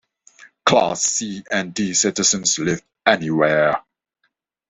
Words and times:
Class 0.65 1.03
C 1.03 1.43
and 1.51 1.75
D 1.75 1.93
citizens 1.93 2.57
live 2.57 2.81
anywhere. 3.05 3.83